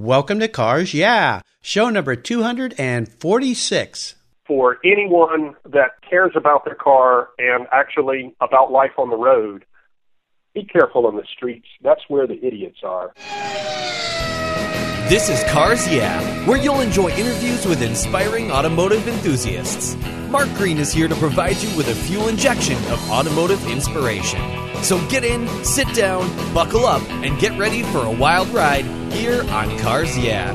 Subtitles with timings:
[0.00, 4.14] Welcome to Cars Yeah, show number 246.
[4.46, 9.66] For anyone that cares about their car and actually about life on the road,
[10.54, 11.66] be careful on the streets.
[11.82, 13.12] That's where the idiots are.
[15.10, 19.98] This is Cars Yeah, where you'll enjoy interviews with inspiring automotive enthusiasts.
[20.30, 24.40] Mark Green is here to provide you with a fuel injection of automotive inspiration.
[24.80, 29.42] So get in, sit down, buckle up, and get ready for a wild ride here
[29.50, 30.54] on Cars Yeah.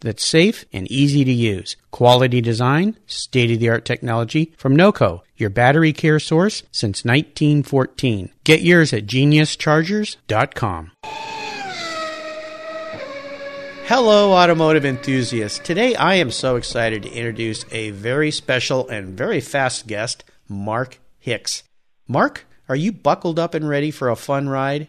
[0.00, 1.76] that's safe and easy to use.
[1.90, 8.30] Quality design, state of the art technology from NOCO, your battery care source since 1914.
[8.44, 10.92] Get yours at geniuschargers.com.
[13.88, 15.58] Hello, automotive enthusiasts.
[15.60, 20.98] Today I am so excited to introduce a very special and very fast guest, Mark
[21.18, 21.62] Hicks.
[22.06, 24.88] Mark, are you buckled up and ready for a fun ride?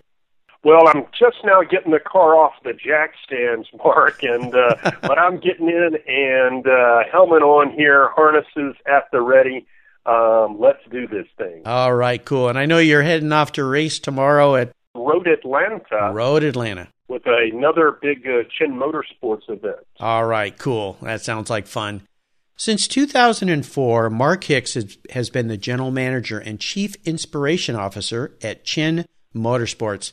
[0.63, 5.17] Well, I'm just now getting the car off the jack stands, Mark, and uh, but
[5.17, 9.65] I'm getting in and uh, helmet on here, harnesses at the ready.
[10.05, 11.61] Um, let's do this thing.
[11.65, 12.49] All right, cool.
[12.49, 16.11] And I know you're heading off to race tomorrow at Road Atlanta.
[16.11, 16.89] Road Atlanta.
[17.07, 19.77] With another big uh, Chin Motorsports event.
[19.99, 20.97] All right, cool.
[21.01, 22.03] That sounds like fun.
[22.55, 28.65] Since 2004, Mark Hicks has, has been the general manager and chief inspiration officer at
[28.65, 30.11] Chin Motorsports.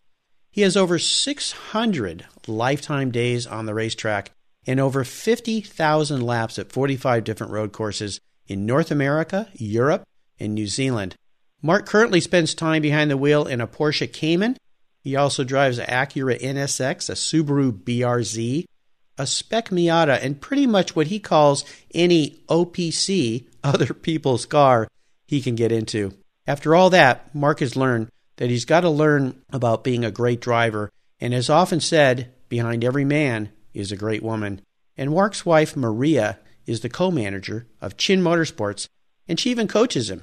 [0.57, 4.31] He has over 600 lifetime days on the racetrack
[4.67, 10.05] and over 50,000 laps at 45 different road courses in North America, Europe,
[10.41, 11.15] and New Zealand.
[11.61, 14.57] Mark currently spends time behind the wheel in a Porsche Cayman.
[15.03, 18.65] He also drives an Acura NSX, a Subaru BRZ,
[19.19, 24.89] a Spec Miata, and pretty much what he calls any OPC, other people's car,
[25.27, 26.15] he can get into.
[26.47, 30.41] After all that, Mark has learned that he's got to learn about being a great
[30.41, 34.61] driver, and as often said, behind every man is a great woman.
[34.97, 38.89] And Mark's wife, Maria, is the co manager of Chin Motorsports,
[39.29, 40.23] and she even coaches him.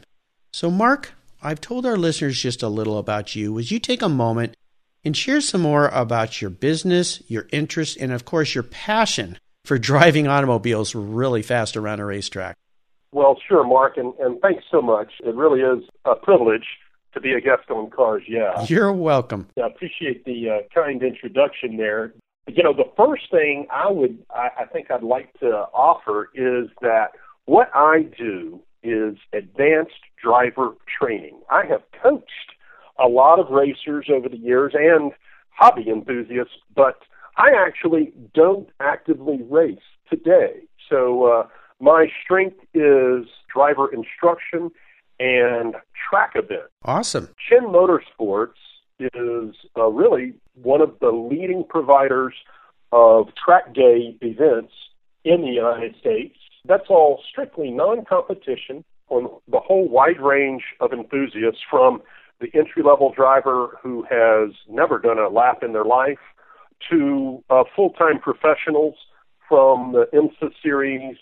[0.52, 3.54] So, Mark, I've told our listeners just a little about you.
[3.54, 4.56] Would you take a moment
[5.04, 9.78] and share some more about your business, your interest, and of course, your passion for
[9.78, 12.56] driving automobiles really fast around a racetrack?
[13.12, 15.12] Well, sure, Mark, and, and thanks so much.
[15.24, 16.66] It really is a privilege
[17.14, 18.66] to be a guest on Cars Yeah.
[18.68, 19.48] You're welcome.
[19.62, 22.14] I appreciate the uh, kind introduction there.
[22.48, 26.70] You know, the first thing I would, I, I think I'd like to offer is
[26.82, 27.12] that
[27.46, 31.40] what I do is advanced driver training.
[31.50, 32.28] I have coached
[33.00, 35.12] a lot of racers over the years and
[35.50, 36.98] hobby enthusiasts, but
[37.38, 39.78] I actually don't actively race
[40.10, 40.64] today.
[40.90, 41.48] So uh,
[41.80, 44.72] my strength is driver instruction
[45.20, 45.76] and
[46.10, 46.72] track events.
[46.84, 47.30] Awesome.
[47.50, 48.54] Chin Motorsports
[49.00, 52.34] is uh, really one of the leading providers
[52.92, 54.74] of track day events
[55.24, 56.36] in the United States.
[56.66, 62.02] That's all strictly non competition on the whole wide range of enthusiasts from
[62.40, 66.20] the entry level driver who has never done a lap in their life
[66.90, 68.96] to uh, full time professionals
[69.48, 71.18] from the IMSA series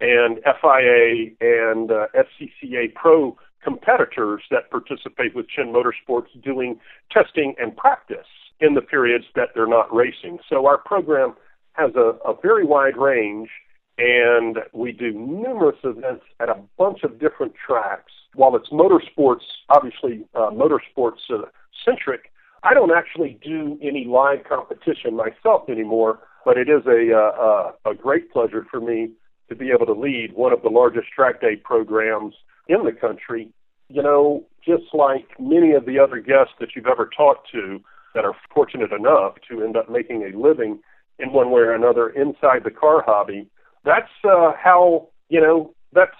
[0.00, 6.78] and FIA and uh, SCCA Pro competitors that participate with Chin Motorsports doing
[7.10, 8.26] testing and practice
[8.60, 10.38] in the periods that they're not racing.
[10.48, 11.34] So our program
[11.72, 13.48] has a, a very wide range
[13.96, 18.12] and we do numerous events at a bunch of different tracks.
[18.34, 21.42] While it's motorsports, obviously uh, motorsports uh,
[21.84, 22.32] centric,
[22.64, 27.42] I don't actually do any live competition myself anymore, but it is a, uh,
[27.86, 29.10] uh, a great pleasure for me
[29.48, 32.34] to be able to lead one of the largest track day programs
[32.68, 33.48] in the country.
[33.88, 37.80] You know, just like many of the other guests that you've ever talked to
[38.14, 40.80] that are fortunate enough to end up making a living
[41.18, 43.48] in one way or another inside the car hobby,
[43.84, 46.16] that's uh, how you know that's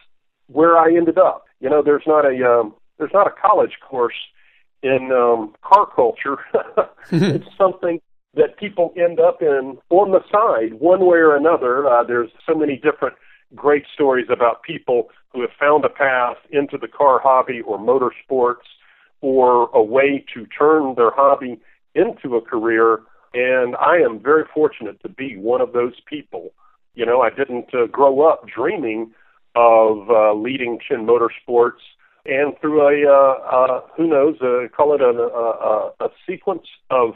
[0.48, 1.44] where I ended up.
[1.60, 4.14] You know, there's not a um, there's not a college course
[4.82, 6.36] in um, car culture.
[7.10, 8.00] it's something
[8.36, 11.88] that people end up in on the side, one way or another.
[11.88, 13.14] Uh, there's so many different
[13.54, 18.66] great stories about people who have found a path into the car hobby or motorsports
[19.20, 21.60] or a way to turn their hobby
[21.94, 23.00] into a career.
[23.32, 26.50] And I am very fortunate to be one of those people.
[26.94, 29.12] You know, I didn't uh, grow up dreaming
[29.56, 31.82] of uh, leading Chin Motorsports
[32.26, 37.14] and through a uh, uh, who knows, uh, call it a, a, a sequence of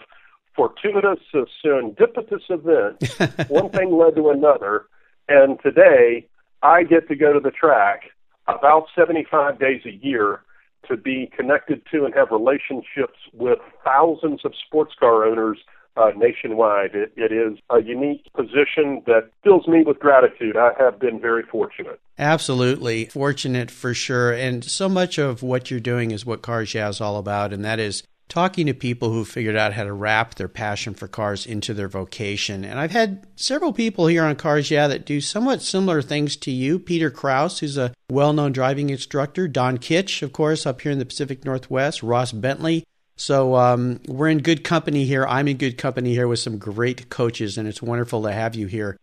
[0.59, 3.49] fortuitous, uh, serendipitous event.
[3.49, 4.87] one thing led to another,
[5.29, 6.27] and today
[6.63, 8.11] I get to go to the track
[8.49, 10.41] about 75 days a year
[10.89, 15.59] to be connected to and have relationships with thousands of sports car owners
[15.97, 16.95] uh, nationwide.
[16.95, 20.57] It, it is a unique position that fills me with gratitude.
[20.57, 22.01] I have been very fortunate.
[22.19, 24.33] Absolutely fortunate for sure.
[24.33, 27.65] And so much of what you're doing is what Cars Yeah is all about, and
[27.65, 31.47] that is talking to people who figured out how to wrap their passion for cars
[31.47, 32.65] into their vocation.
[32.65, 36.51] And I've had several people here on Cars Yeah that do somewhat similar things to
[36.51, 36.79] you.
[36.79, 40.99] Peter Krause, who's a well known driving instructor, Don Kitch, of course, up here in
[40.99, 42.85] the Pacific Northwest, Ross Bentley.
[43.17, 45.27] So um, we're in good company here.
[45.27, 48.69] I'm in good company here with some great coaches, and it's wonderful to have you
[48.69, 48.97] here.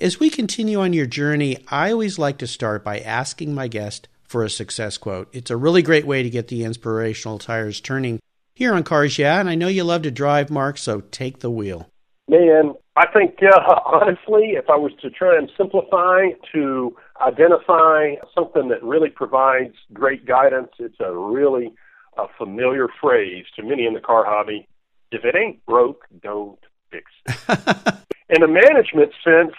[0.00, 4.08] As we continue on your journey, I always like to start by asking my guest
[4.24, 5.28] for a success quote.
[5.32, 8.18] It's a really great way to get the inspirational tires turning
[8.54, 11.50] here on Cars Yeah, and I know you love to drive, Mark, so take the
[11.50, 11.88] wheel.
[12.28, 18.68] Man, I think uh, honestly, if I was to try and simplify to identify something
[18.68, 21.72] that really provides great guidance, it's a really
[22.16, 24.66] a familiar phrase to many in the car hobby.
[25.12, 26.58] If it ain't broke, don't
[26.90, 27.94] fix it.
[28.28, 29.54] in a management sense,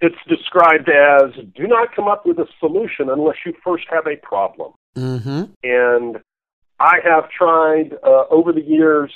[0.00, 4.16] it's described as do not come up with a solution unless you first have a
[4.16, 4.72] problem.
[4.96, 5.44] Mm-hmm.
[5.62, 6.16] And
[6.78, 9.10] I have tried uh, over the years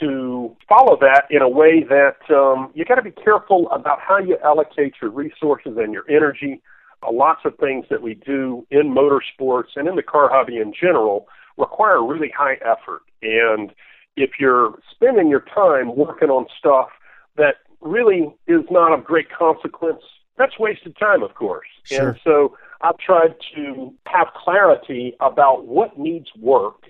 [0.00, 4.18] to follow that in a way that um, you got to be careful about how
[4.18, 6.60] you allocate your resources and your energy.
[7.02, 10.72] Uh, lots of things that we do in motorsports and in the car hobby in
[10.78, 11.28] general
[11.58, 13.02] require really high effort.
[13.22, 13.72] And
[14.16, 16.88] if you're spending your time working on stuff
[17.36, 20.02] that really is not of great consequence,
[20.36, 21.68] that's wasted time, of course.
[21.84, 22.10] Sure.
[22.10, 26.86] And so I've tried to have clarity about what needs work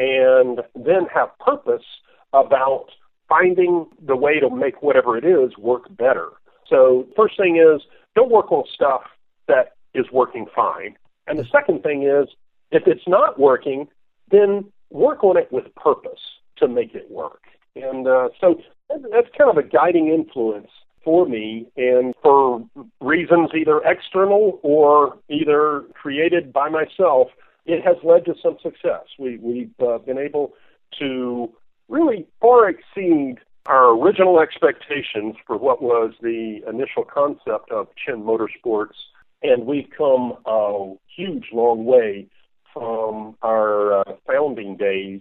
[0.00, 1.84] and then have purpose
[2.32, 2.86] about
[3.28, 6.30] finding the way to make whatever it is work better.
[6.66, 7.82] So, first thing is
[8.16, 9.02] don't work on stuff
[9.46, 10.96] that is working fine.
[11.26, 12.28] And the second thing is
[12.70, 13.88] if it's not working,
[14.30, 16.20] then work on it with purpose
[16.56, 17.42] to make it work.
[17.76, 20.70] And uh, so that's kind of a guiding influence
[21.04, 22.64] for me and for
[23.00, 27.28] reasons either external or either created by myself
[27.70, 29.04] it has led to some success.
[29.18, 30.54] We, we've uh, been able
[30.98, 31.52] to
[31.88, 33.36] really far exceed
[33.66, 38.96] our original expectations for what was the initial concept of Chin Motorsports,
[39.42, 42.26] and we've come a huge long way
[42.72, 45.20] from our uh, founding days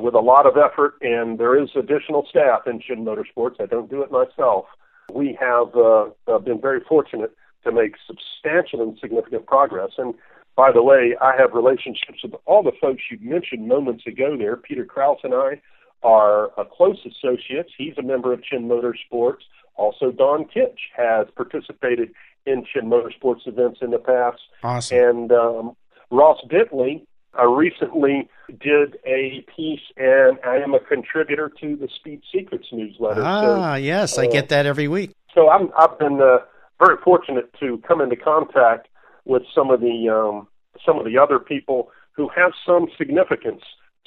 [0.00, 3.60] with a lot of effort, and there is additional staff in Chin Motorsports.
[3.60, 4.66] I don't do it myself.
[5.12, 9.90] We have uh, uh, been very fortunate to make substantial and significant progress.
[9.98, 10.14] And
[10.60, 14.56] by the way, I have relationships with all the folks you mentioned moments ago there.
[14.58, 15.58] Peter Krause and I
[16.02, 17.70] are close associates.
[17.78, 19.40] He's a member of Chin Motorsports.
[19.76, 22.10] Also, Don Kitch has participated
[22.44, 24.42] in Chin Motorsports events in the past.
[24.62, 24.98] Awesome.
[24.98, 25.76] And um,
[26.10, 32.20] Ross Bentley I recently did a piece, and I am a contributor to the Speed
[32.34, 33.22] Secrets newsletter.
[33.24, 35.14] Ah, so, yes, I uh, get that every week.
[35.32, 36.38] So I'm, I've been uh,
[36.84, 38.88] very fortunate to come into contact
[39.24, 40.48] with some of the um,
[40.84, 43.62] some of the other people who have some significance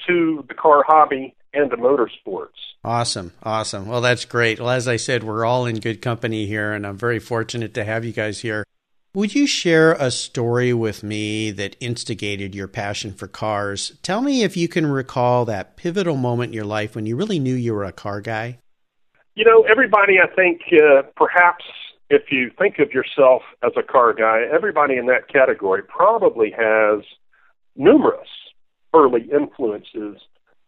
[0.08, 2.48] to the car hobby and the motorsports.
[2.84, 3.88] Awesome, awesome.
[3.88, 4.60] Well, that's great.
[4.60, 7.84] Well, as I said, we're all in good company here, and I'm very fortunate to
[7.84, 8.65] have you guys here.
[9.15, 13.94] Would you share a story with me that instigated your passion for cars?
[14.01, 17.38] Tell me if you can recall that pivotal moment in your life when you really
[17.38, 18.58] knew you were a car guy.
[19.36, 21.63] You know, everybody, I think, uh, perhaps
[22.10, 27.03] if you think of yourself as a car guy, everybody in that category probably has
[27.75, 28.27] numerous
[28.93, 30.17] early influences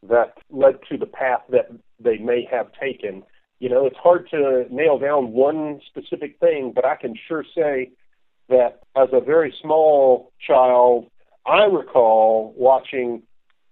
[0.08, 3.24] that led to the path that they may have taken.
[3.60, 7.92] You know, it's hard to nail down one specific thing, but I can sure say
[8.50, 11.10] that as a very small child,
[11.46, 13.24] I recall watching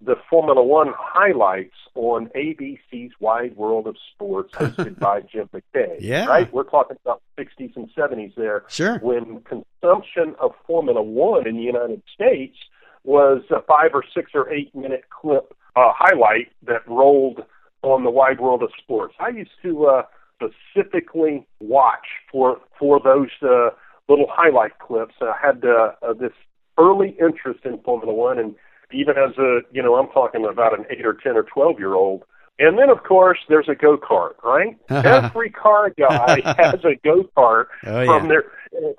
[0.02, 5.98] the Formula One highlights on ABC's Wide World of Sports, hosted by Jim McKay.
[6.00, 6.26] Yeah.
[6.26, 6.52] Right?
[6.52, 8.64] We're talking about 60s and 70s there.
[8.68, 8.98] Sure.
[9.00, 12.58] When consumption of Formula One in the United States
[13.04, 17.44] was a five or six or eight minute clip uh, highlight that rolled
[17.82, 19.14] on the Wide World of Sports.
[19.20, 20.04] I used to uh,
[20.36, 23.70] specifically watch for for those uh,
[24.08, 25.16] little highlight clips.
[25.22, 26.32] I had uh, uh, this
[26.78, 28.56] early interest in Formula One, and
[28.94, 31.94] even as a you know, I'm talking about an eight or ten or twelve year
[31.94, 32.24] old.
[32.60, 34.78] And then, of course, there's a go kart, right?
[34.90, 38.42] Every car guy has a go kart Oh, from yeah.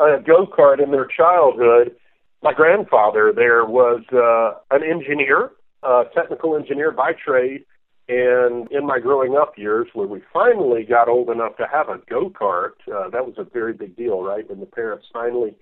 [0.00, 1.94] their a go kart in their childhood.
[2.42, 5.50] My grandfather there was uh, an engineer,
[5.82, 7.64] uh, technical engineer by trade,
[8.08, 11.98] and in my growing up years, where we finally got old enough to have a
[12.10, 14.48] go kart, uh, that was a very big deal, right?
[14.50, 15.54] When the parents finally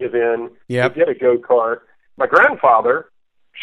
[0.00, 0.94] give in Yep.
[0.94, 1.78] to get a go kart.
[2.18, 3.06] My grandfather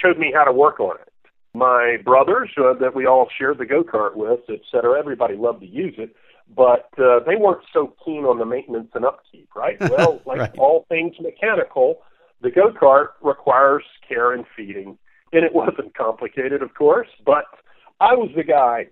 [0.01, 1.07] showed me how to work on it.
[1.53, 5.61] My brothers uh, that we all shared the go kart with, et cetera, everybody loved
[5.61, 6.15] to use it,
[6.55, 9.77] but uh, they weren't so keen on the maintenance and upkeep, right?
[9.87, 10.55] Well, like Right.
[10.57, 11.99] all things mechanical,
[12.41, 14.97] the go kart requires care and feeding,
[15.31, 17.45] and it wasn't complicated, of course, but
[18.01, 18.87] I was the guy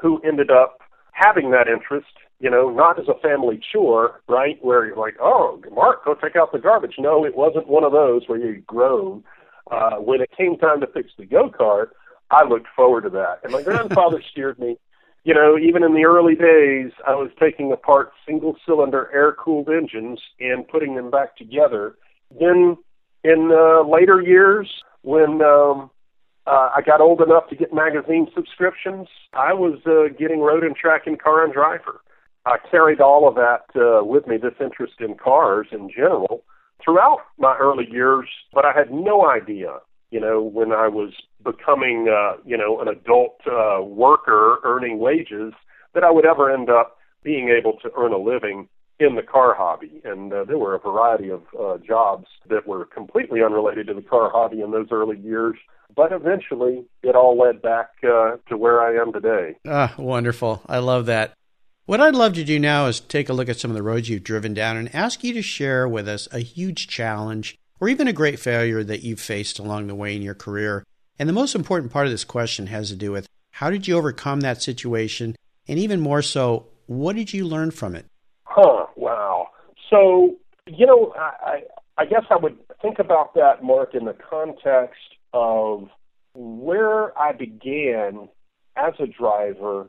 [0.00, 0.78] who ended up
[1.12, 2.06] having that interest,
[2.40, 6.36] you know, not as a family chore, right, where you're like, oh, Mark, go take
[6.36, 6.94] out the garbage.
[6.98, 9.24] No, it wasn't one of those where you groan.
[9.70, 11.88] Uh, when it came time to fix the go kart,
[12.30, 13.40] I looked forward to that.
[13.42, 14.78] And my grandfather steered me.
[15.24, 19.68] You know, even in the early days, I was taking apart single cylinder air cooled
[19.68, 21.96] engines and putting them back together.
[22.38, 22.78] Then
[23.24, 24.68] in uh, later years,
[25.02, 25.90] when um,
[26.46, 30.74] uh, I got old enough to get magazine subscriptions, I was uh, getting road and
[30.74, 32.00] track and car and driver.
[32.46, 36.44] I carried all of that uh, with me, this interest in cars in general,
[36.82, 39.78] throughout my early years, but I had no idea,
[40.10, 41.12] you know, when I was
[41.44, 45.52] becoming, uh, you know, an adult uh, worker earning wages,
[45.94, 48.68] that I would ever end up being able to earn a living
[49.00, 50.00] in the car hobby.
[50.04, 54.02] And uh, there were a variety of uh, jobs that were completely unrelated to the
[54.02, 55.56] car hobby in those early years.
[55.94, 59.56] But eventually, it all led back uh, to where I am today.
[59.66, 60.62] Ah, wonderful.
[60.66, 61.32] I love that.
[61.88, 64.10] What I'd love to do now is take a look at some of the roads
[64.10, 68.06] you've driven down and ask you to share with us a huge challenge or even
[68.06, 70.84] a great failure that you've faced along the way in your career.
[71.18, 73.96] And the most important part of this question has to do with how did you
[73.96, 75.34] overcome that situation?
[75.66, 78.04] And even more so, what did you learn from it?
[78.44, 79.48] Huh, wow.
[79.88, 81.62] So, you know, I,
[81.96, 85.00] I, guess I would think about that, Mark, in the context
[85.32, 85.88] of
[86.34, 88.28] where I began
[88.76, 89.88] as a driver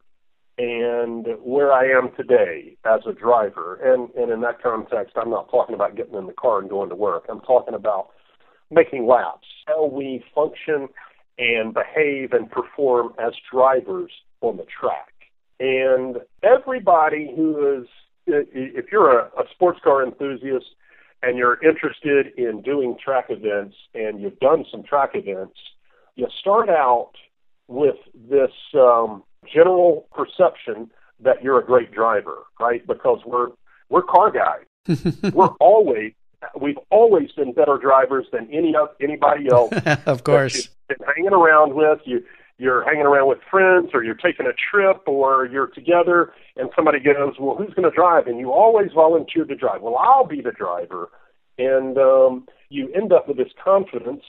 [0.60, 3.80] and where I am today as a driver.
[3.82, 6.90] And, and in that context, I'm not talking about getting in the car and going
[6.90, 7.28] to work.
[7.30, 8.10] I'm talking about
[8.70, 10.90] making laps, how we function
[11.38, 14.12] and behave and perform as drivers
[14.42, 15.14] on the track.
[15.62, 17.88] And everybody who is,
[18.28, 20.66] if you're a, a sports car enthusiast
[21.24, 25.56] and you're interested in doing track events and you've done some track events,
[26.16, 27.12] you start out
[27.70, 27.96] with
[28.30, 30.90] this um, general perception
[31.22, 32.86] that you're a great driver, right?
[32.86, 33.50] Because we're
[33.90, 34.66] we're car guys.
[35.34, 36.14] we're always
[36.60, 39.74] we've always been better drivers than any of anybody else.
[40.06, 40.70] of course.
[40.88, 42.24] Been hanging around with you.
[42.58, 47.00] You're hanging around with friends, or you're taking a trip, or you're together, and somebody
[47.00, 49.82] goes, "Well, who's going to drive?" And you always volunteer to drive.
[49.82, 51.10] Well, I'll be the driver,
[51.58, 54.24] and um, you end up with this confidence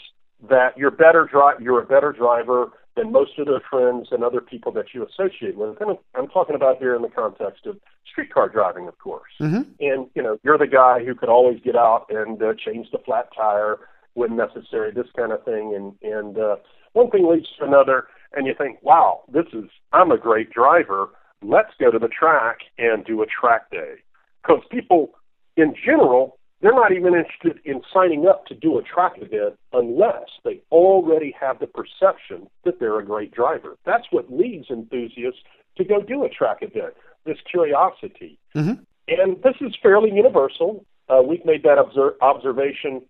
[0.48, 4.40] that you're better dri- You're a better driver than most of their friends and other
[4.40, 5.80] people that you associate with.
[5.80, 7.78] And I'm talking about here in the context of
[8.10, 9.32] streetcar driving, of course.
[9.40, 9.62] Mm-hmm.
[9.80, 12.98] And you know, you're the guy who could always get out and uh, change the
[12.98, 13.78] flat tire
[14.14, 15.74] when necessary, this kind of thing.
[15.74, 16.56] And and uh,
[16.92, 21.08] one thing leads to another, and you think, wow, this is I'm a great driver.
[21.42, 23.94] Let's go to the track and do a track day.
[24.42, 25.12] Because people,
[25.56, 30.28] in general, they're not even interested in signing up to do a track event unless
[30.44, 33.76] they already have the perception that they're a great driver.
[33.86, 35.40] That's what leads enthusiasts
[35.78, 38.38] to go do a track event, this curiosity.
[38.54, 38.82] Mm-hmm.
[39.08, 40.84] And this is fairly universal.
[41.08, 43.02] Uh, we've made that obser- observation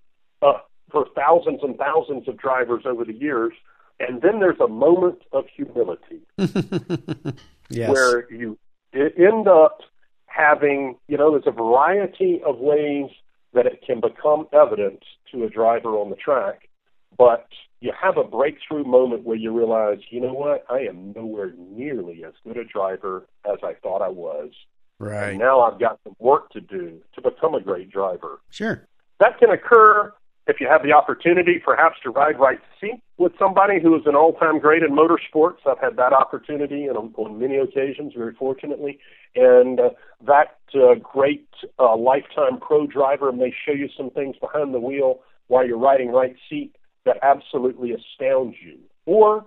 [0.42, 0.58] uh,
[0.90, 3.52] for thousands and thousands of drivers over the years.
[3.98, 6.22] And then there's a moment of humility
[7.68, 7.90] yes.
[7.90, 8.58] where you
[8.94, 9.80] end up
[10.26, 13.10] having, you know, there's a variety of ways
[13.52, 16.68] that it can become evident to a driver on the track,
[17.16, 17.48] but
[17.80, 22.24] you have a breakthrough moment where you realize, you know what, I am nowhere nearly
[22.24, 24.50] as good a driver as I thought I was.
[24.98, 25.30] Right.
[25.30, 28.40] And now I've got some work to do to become a great driver.
[28.50, 28.86] Sure.
[29.18, 30.12] That can occur
[30.50, 34.16] if you have the opportunity perhaps to ride right seat with somebody who is an
[34.16, 38.98] all-time great in motorsports, I've had that opportunity and on, on many occasions, very fortunately.
[39.36, 39.90] And uh,
[40.26, 45.20] that uh, great uh, lifetime pro driver may show you some things behind the wheel
[45.46, 48.76] while you're riding right seat that absolutely astounds you.
[49.06, 49.46] Or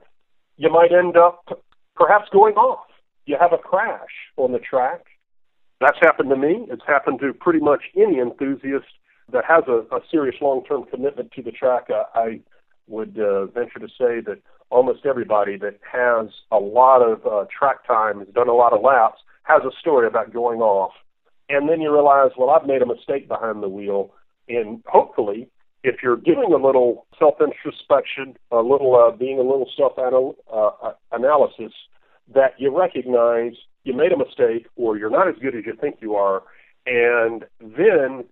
[0.58, 1.64] you might end up
[1.96, 2.88] perhaps going off.
[3.26, 5.02] You have a crash on the track.
[5.82, 6.66] That's happened to me.
[6.70, 8.86] It's happened to pretty much any enthusiast
[9.32, 11.88] that has a, a serious long-term commitment to the track.
[11.90, 12.42] Uh, I
[12.88, 14.40] would uh, venture to say that
[14.70, 18.82] almost everybody that has a lot of uh, track time, has done a lot of
[18.82, 20.92] laps, has a story about going off.
[21.50, 24.12] And then you realize, well, I've made a mistake behind the wheel.
[24.50, 25.50] And hopefully,
[25.84, 31.74] if you're doing a little self-introspection, a little uh, being a little self-analysis, uh, analysis,
[32.34, 33.54] that you recognize
[33.84, 36.44] you made a mistake or you're not as good as you think you are,
[36.86, 38.24] and then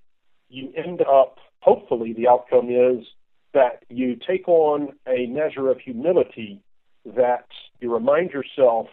[0.51, 3.05] you end up, hopefully, the outcome is
[3.53, 6.61] that you take on a measure of humility
[7.05, 7.47] that
[7.79, 8.87] you remind yourself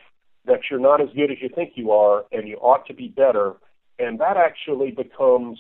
[0.47, 3.09] that you're not as good as you think you are and you ought to be
[3.09, 3.55] better.
[3.99, 5.59] And that actually becomes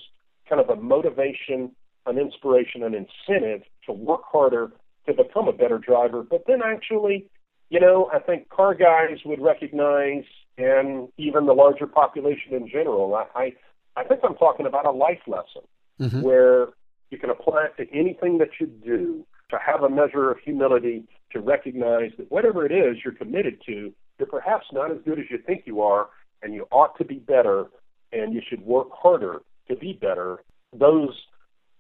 [0.49, 1.73] kind of a motivation,
[2.07, 4.73] an inspiration, an incentive to work harder
[5.07, 6.23] to become a better driver.
[6.23, 7.26] But then actually,
[7.71, 10.25] you know, I think car guys would recognize,
[10.57, 13.52] and even the larger population in general, I, I,
[13.97, 15.62] I think I'm talking about a life lesson
[16.00, 16.21] mm-hmm.
[16.21, 16.69] where
[17.11, 21.05] you can apply it to anything that you do to have a measure of humility
[21.33, 25.26] to recognize that whatever it is you're committed to, you're perhaps not as good as
[25.31, 26.09] you think you are,
[26.43, 27.67] and you ought to be better,
[28.12, 30.38] and you should work harder to be better.
[30.73, 31.14] Those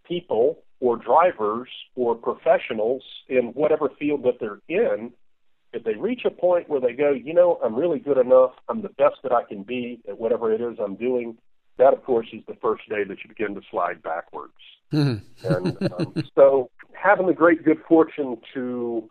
[0.06, 5.12] people or drivers or professionals in whatever field that they're in,
[5.72, 8.80] if they reach a point where they go, you know, I'm really good enough, I'm
[8.80, 11.36] the best that I can be at whatever it is I'm doing,
[11.78, 14.52] that, of course, is the first day that you begin to slide backwards.
[15.44, 19.08] And um, so, having the great good fortune to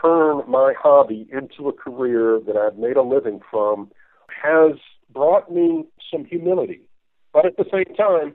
[0.00, 3.90] turn my hobby into a career that I've made a living from
[4.28, 4.72] has
[5.10, 6.82] brought me some humility.
[7.32, 8.34] But at the same time,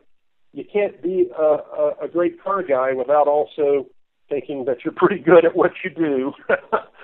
[0.54, 3.88] you can't be a, a, a great car guy without also
[4.30, 6.34] thinking that you're pretty good at what you do.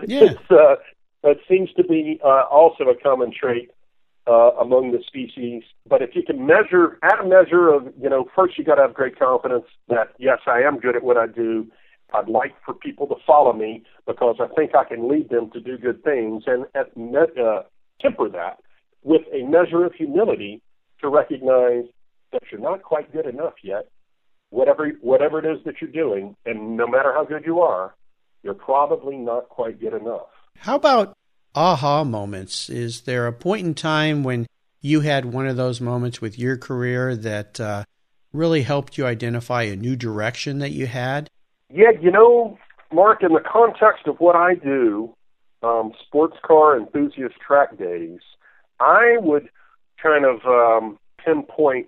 [0.07, 0.34] yeah.
[0.49, 0.75] Uh,
[1.23, 3.71] that seems to be uh, also a common trait
[4.27, 5.63] uh, among the species.
[5.87, 8.81] But if you can measure, add a measure of, you know, first you got to
[8.81, 11.67] have great confidence that yes, I am good at what I do.
[12.13, 15.59] I'd like for people to follow me because I think I can lead them to
[15.59, 16.87] do good things, and at,
[17.37, 17.63] uh,
[18.01, 18.59] temper that
[19.03, 20.61] with a measure of humility
[21.01, 21.85] to recognize
[22.31, 23.87] that you're not quite good enough yet.
[24.49, 27.93] Whatever whatever it is that you're doing, and no matter how good you are,
[28.43, 30.27] you're probably not quite good enough.
[30.57, 31.16] How about
[31.58, 32.70] aha moments.
[32.70, 34.46] Is there a point in time when
[34.80, 37.84] you had one of those moments with your career that uh,
[38.32, 41.28] really helped you identify a new direction that you had?
[41.74, 42.60] Yeah, you know,
[42.93, 45.15] Mark, in the context of what I do,
[45.63, 48.20] um, sports car enthusiast track days,
[48.80, 49.50] I would
[50.02, 51.88] kind of um, pinpoint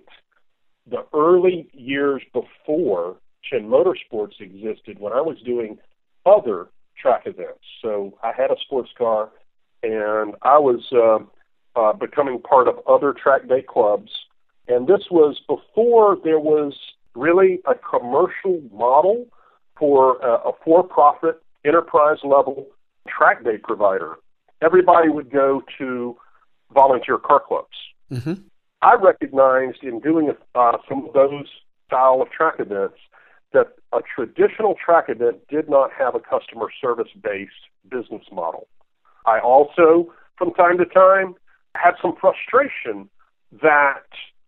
[0.90, 5.78] the early years before Chin Motorsports existed when I was doing
[6.26, 6.66] other
[7.00, 7.60] track events.
[7.80, 9.30] So I had a sports car
[9.82, 11.18] and I was uh,
[11.78, 14.10] uh, becoming part of other track day clubs.
[14.68, 16.74] And this was before there was
[17.14, 19.26] really a commercial model
[19.78, 22.66] for a, a for profit enterprise level
[23.08, 24.16] track day provider.
[24.62, 26.16] Everybody would go to
[26.72, 27.76] volunteer car clubs.
[28.10, 28.34] Mm-hmm.
[28.82, 31.46] I recognized in doing uh, some of those
[31.86, 32.96] style of track events
[33.52, 37.52] that a traditional track event did not have a customer service based
[37.90, 38.68] business model.
[39.26, 41.34] I also, from time to time,
[41.74, 43.08] had some frustration
[43.62, 44.06] that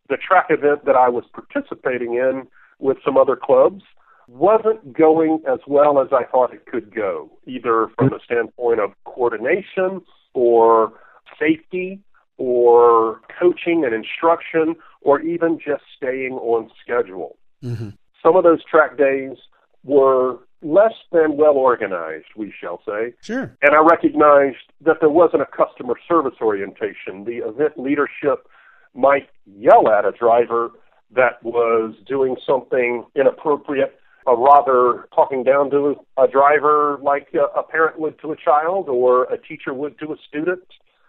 [0.09, 2.47] the track event that I was participating in
[2.79, 3.83] with some other clubs
[4.29, 8.93] wasn't going as well as I thought it could go, either from the standpoint of
[9.05, 10.03] coordination
[10.35, 10.93] or
[11.39, 12.01] safety
[12.39, 17.37] or coaching and instruction or even just staying on schedule.
[17.63, 17.91] Mm-hmm.
[18.23, 19.37] Some of those track days
[19.85, 23.14] were less than well organized, we shall say.
[23.20, 23.57] Sure.
[23.62, 27.25] And I recognized that there wasn't a customer service orientation.
[27.25, 28.48] The event leadership
[28.94, 30.70] might yell at a driver
[31.14, 37.98] that was doing something inappropriate, or rather talking down to a driver like a parent
[37.98, 40.62] would to a child or a teacher would to a student.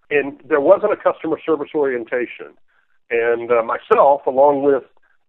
[0.10, 2.54] And there wasn't a customer service orientation.
[3.10, 4.84] And uh, myself, along with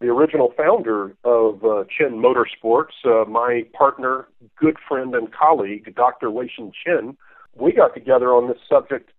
[0.04, 6.30] the original founder of uh, Chin Motorsports, uh, my partner, good friend, and colleague, Dr.
[6.30, 7.16] Wei-Shin Chin,
[7.56, 9.10] we got together on this subject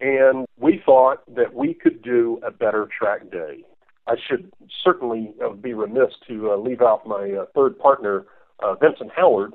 [0.00, 3.62] and we thought that we could do a better track day.
[4.06, 4.50] I should
[4.82, 8.24] certainly uh, be remiss to uh, leave out my uh, third partner,
[8.60, 9.52] uh, Vincent Howard,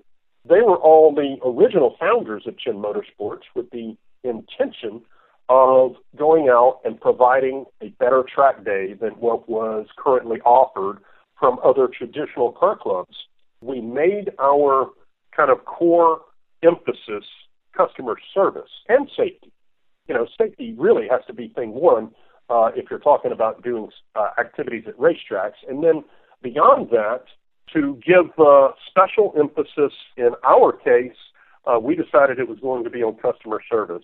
[0.47, 5.01] they were all the original founders of Chin Motorsports with the intention
[5.49, 10.99] of going out and providing a better track day than what was currently offered
[11.39, 13.15] from other traditional car clubs.
[13.61, 14.89] We made our
[15.35, 16.21] kind of core
[16.63, 17.25] emphasis
[17.77, 19.51] customer service and safety.
[20.07, 22.11] You know, safety really has to be thing one
[22.49, 25.59] uh, if you're talking about doing uh, activities at racetracks.
[25.67, 26.03] And then
[26.41, 27.23] beyond that,
[27.73, 31.17] to give uh, special emphasis in our case,
[31.65, 34.03] uh, we decided it was going to be on customer service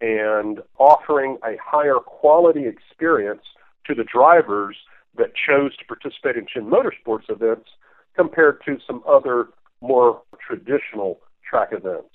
[0.00, 3.42] and offering a higher quality experience
[3.86, 4.76] to the drivers
[5.16, 7.70] that chose to participate in Chin Motorsports events
[8.14, 9.48] compared to some other
[9.80, 12.14] more traditional track events.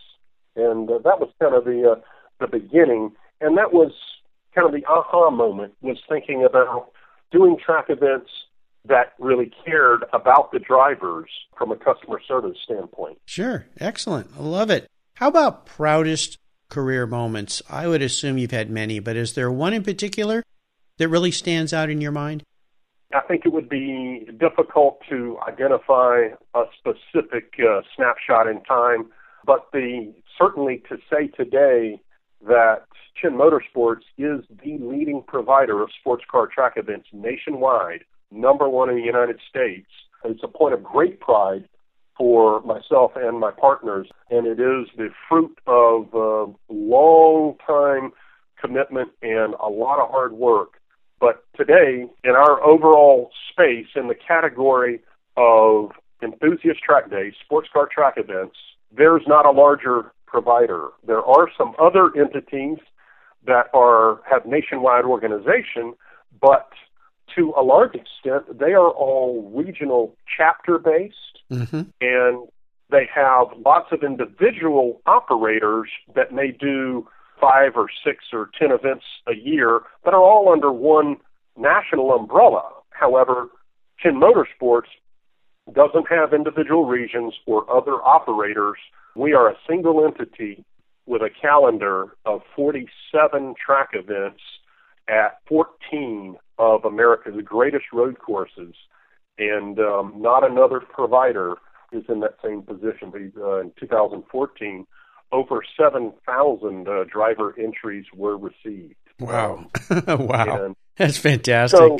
[0.55, 2.01] And uh, that was kind of the uh,
[2.39, 3.91] the beginning, and that was
[4.53, 6.91] kind of the aha moment was thinking about
[7.31, 8.29] doing track events
[8.85, 13.19] that really cared about the drivers from a customer service standpoint.
[13.25, 14.27] Sure, excellent.
[14.37, 14.89] I love it.
[15.13, 16.39] How about proudest
[16.71, 17.61] career moments?
[17.69, 20.43] I would assume you've had many, but is there one in particular
[20.97, 22.43] that really stands out in your mind?
[23.13, 29.11] I think it would be difficult to identify a specific uh, snapshot in time,
[29.45, 31.99] but the certainly to say today
[32.47, 32.85] that
[33.21, 38.95] Chin Motorsports is the leading provider of sports car track events nationwide, number one in
[38.95, 39.89] the United States.
[40.23, 41.67] It's a point of great pride
[42.21, 48.11] for myself and my partners, and it is the fruit of uh, long time
[48.61, 50.73] commitment and a lot of hard work.
[51.19, 54.99] But today, in our overall space, in the category
[55.35, 58.55] of enthusiast track days, sports car track events,
[58.95, 60.89] there's not a larger provider.
[61.03, 62.77] There are some other entities
[63.47, 65.95] that are have nationwide organization,
[66.39, 66.69] but
[67.35, 71.15] to a large extent, they are all regional chapter based,
[71.51, 71.81] mm-hmm.
[71.99, 72.47] and
[72.89, 77.07] they have lots of individual operators that may do
[77.39, 81.17] five or six or ten events a year, but are all under one
[81.57, 82.63] national umbrella.
[82.89, 83.47] However,
[83.99, 84.89] Chin Motorsports
[85.73, 88.77] doesn't have individual regions or other operators.
[89.15, 90.63] We are a single entity
[91.05, 94.41] with a calendar of 47 track events
[95.11, 98.73] at 14 of America's greatest road courses,
[99.37, 101.55] and um, not another provider
[101.91, 103.11] is in that same position.
[103.37, 104.87] Uh, in 2014,
[105.33, 108.95] over 7,000 uh, driver entries were received.
[109.19, 109.69] Wow!
[110.07, 110.65] wow!
[110.65, 111.77] And That's fantastic.
[111.77, 111.99] So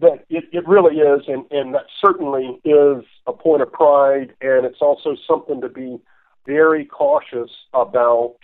[0.00, 4.64] that it, it really is, and, and that certainly is a point of pride, and
[4.64, 5.98] it's also something to be
[6.46, 8.36] very cautious about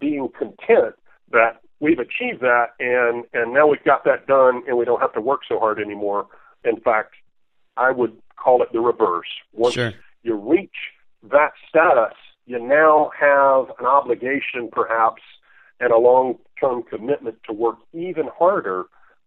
[0.00, 0.94] being content
[1.32, 5.12] that we've achieved that and and now we've got that done and we don't have
[5.14, 6.26] to work so hard anymore.
[6.64, 7.14] In fact,
[7.76, 9.28] I would call it the reverse.
[9.52, 9.92] Once sure.
[10.22, 10.76] you reach
[11.30, 15.22] that status, you now have an obligation perhaps
[15.80, 18.84] and a long-term commitment to work even harder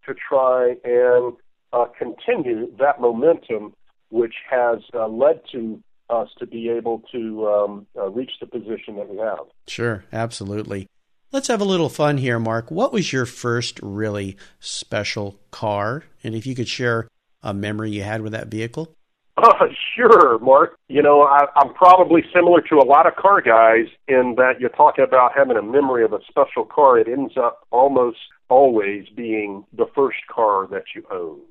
[0.07, 1.33] to try and
[1.73, 3.73] uh, continue that momentum
[4.09, 8.95] which has uh, led to us to be able to um, uh, reach the position
[8.95, 9.45] that we have.
[9.67, 10.87] Sure, absolutely.
[11.31, 12.71] Let's have a little fun here, Mark.
[12.71, 16.03] What was your first really special car?
[16.23, 17.07] And if you could share
[17.43, 18.95] a memory you had with that vehicle?
[19.37, 20.75] Uh, sure, Mark.
[20.87, 24.71] You know, I, I'm probably similar to a lot of car guys in that you're
[24.71, 26.97] talking about having a memory of a special car.
[26.97, 28.17] It ends up almost
[28.49, 31.41] always being the first car that you owned.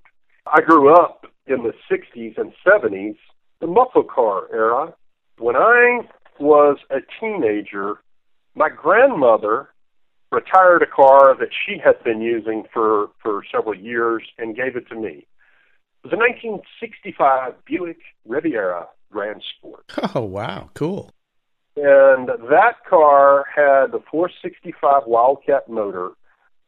[0.52, 3.16] I grew up in the 60s and 70s
[3.60, 4.92] the muscle car era.
[5.38, 6.00] When I
[6.40, 8.00] was a teenager,
[8.54, 9.68] my grandmother
[10.30, 14.88] retired a car that she had been using for, for several years and gave it
[14.88, 15.26] to me.
[16.04, 19.84] It was a 1965 Buick Riviera Grand Sport.
[20.14, 20.70] Oh, wow.
[20.74, 21.10] Cool.
[21.76, 26.10] And that car had the 465 Wildcat motor.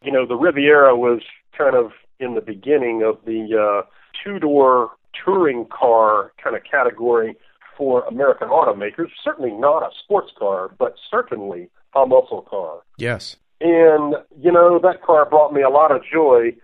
[0.03, 1.21] You know, the Riviera was
[1.57, 3.87] kind of in the beginning of the uh,
[4.23, 4.90] two door
[5.25, 7.37] touring car kind of category
[7.81, 9.09] for American automakers.
[9.25, 12.81] Certainly not a sports car, but certainly a muscle car.
[12.99, 13.37] Yes.
[13.62, 16.55] And, you know, that car brought me a lot of joy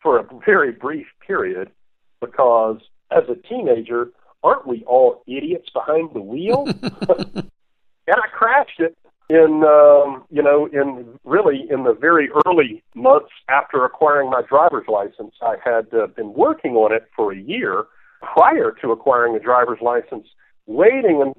[0.00, 1.72] for a very brief period
[2.20, 2.76] because
[3.10, 4.10] as a teenager,
[4.44, 6.66] aren't we all idiots behind the wheel?
[7.08, 7.50] and
[8.08, 8.96] I crashed it
[9.28, 14.86] in um, you know in really in the very early months after acquiring my driver's
[14.86, 17.84] license i had uh, been working on it for a year
[18.22, 20.26] prior to acquiring a driver's license
[20.66, 21.34] waiting and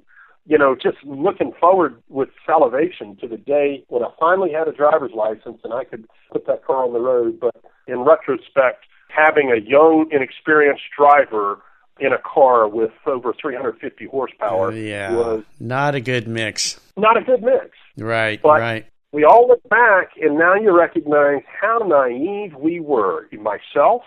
[0.46, 4.72] you know just looking forward with salivation to the day when i finally had a
[4.72, 7.56] driver's license and i could put that car on the road but
[7.88, 11.60] in retrospect having a young inexperienced driver
[12.00, 16.80] in a car with over 350 horsepower yeah, was not a good mix.
[16.98, 17.70] not a good mix.
[17.98, 18.86] Right, But- right.
[19.14, 23.30] We all look back, and now you recognize how naive we were.
[23.32, 24.02] Myself,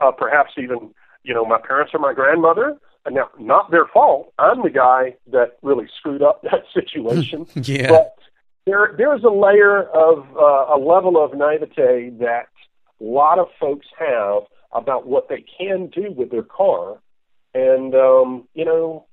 [0.00, 0.92] uh, perhaps even
[1.22, 2.76] you know my parents or my grandmother.
[3.06, 4.34] And now, not their fault.
[4.38, 7.46] I'm the guy that really screwed up that situation.
[7.54, 7.88] Yeah.
[7.88, 8.14] But
[8.66, 12.48] there, there's a layer of uh, a level of naivete that
[13.00, 17.00] a lot of folks have about what they can do with their car,
[17.54, 19.06] and um, you know,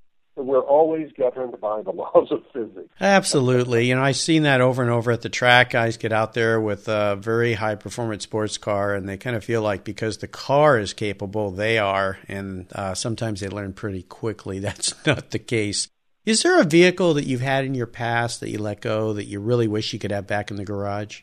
[0.45, 2.89] we're always governed by the laws of physics.
[2.99, 3.87] Absolutely.
[3.87, 5.71] You know, I've seen that over and over at the track.
[5.71, 9.43] Guys get out there with a very high performance sports car, and they kind of
[9.43, 12.17] feel like because the car is capable, they are.
[12.27, 15.87] And uh, sometimes they learn pretty quickly that's not the case.
[16.25, 19.25] Is there a vehicle that you've had in your past that you let go that
[19.25, 21.21] you really wish you could have back in the garage?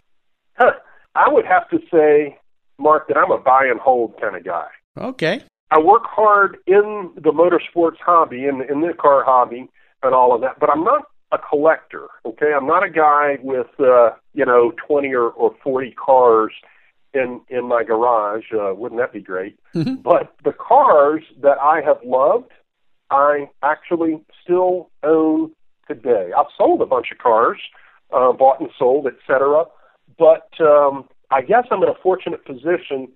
[0.55, 0.73] Huh.
[1.15, 2.39] I would have to say,
[2.79, 4.67] Mark, that I'm a buy and hold kind of guy.
[4.97, 5.43] Okay.
[5.71, 9.69] I work hard in the motorsports hobby, in, in the car hobby,
[10.03, 12.07] and all of that, but I'm not a collector.
[12.25, 16.53] Okay, I'm not a guy with uh, you know 20 or, or 40 cars
[17.15, 18.45] in in my garage.
[18.53, 19.59] Uh, wouldn't that be great?
[19.75, 20.03] Mhm.
[20.05, 22.53] But the cars that I have loved,
[23.11, 25.51] I actually still own
[25.89, 26.31] today.
[26.39, 27.59] I've sold a bunch of cars,
[28.13, 29.65] uh, bought and sold, etc.
[30.17, 33.09] But um, I guess I'm in a fortunate position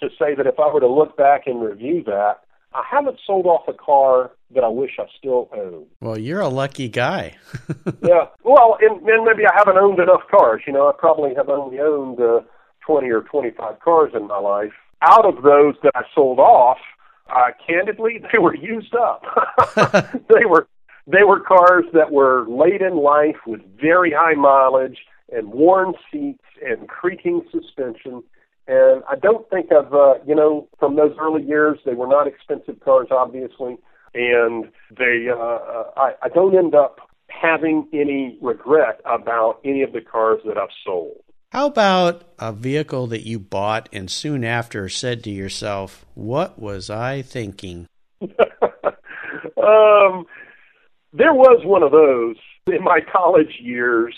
[0.00, 2.40] to say that if I were to look back and review that,
[2.74, 5.86] I haven't sold off a car that I wish I still owned.
[6.00, 7.36] Well, you're a lucky guy.
[8.02, 10.62] yeah, well, and, and maybe I haven't owned enough cars.
[10.66, 12.40] You know, I probably have only owned uh,
[12.86, 14.72] 20 or 25 cars in my life.
[15.02, 16.78] Out of those that I sold off,
[17.30, 19.24] uh, candidly, they were used up.
[20.28, 20.66] they were
[21.06, 26.44] they were cars that were late in life with very high mileage and worn seats
[26.64, 28.22] and creaking suspension.
[28.66, 32.26] And I don't think I've, uh, you know, from those early years, they were not
[32.26, 33.76] expensive cars, obviously,
[34.14, 36.98] and they, uh, uh, I, I don't end up
[37.28, 41.16] having any regret about any of the cars that I've sold.
[41.52, 46.90] How about a vehicle that you bought and soon after said to yourself, What was
[46.90, 47.86] I thinking?
[48.22, 48.28] um,
[51.12, 54.14] there was one of those in my college years.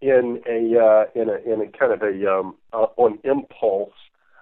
[0.00, 3.92] In a uh, in a in a kind of a um, uh, on impulse,